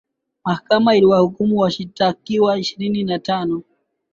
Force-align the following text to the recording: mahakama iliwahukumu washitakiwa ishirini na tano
mahakama 0.43 0.95
iliwahukumu 0.95 1.57
washitakiwa 1.57 2.59
ishirini 2.59 3.03
na 3.03 3.19
tano 3.19 3.63